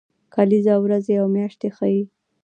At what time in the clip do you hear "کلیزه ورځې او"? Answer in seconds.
0.33-1.27